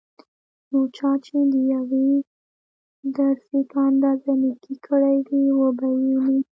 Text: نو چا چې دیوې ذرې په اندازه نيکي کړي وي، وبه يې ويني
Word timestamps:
نو 0.69 0.79
چا 0.97 1.11
چې 1.25 1.37
دیوې 1.51 2.09
ذرې 3.15 3.61
په 3.71 3.77
اندازه 3.89 4.31
نيکي 4.41 4.75
کړي 4.85 5.17
وي، 5.27 5.43
وبه 5.59 5.87
يې 6.03 6.13
ويني 6.21 6.43